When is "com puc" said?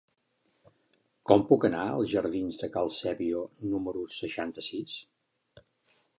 1.31-1.67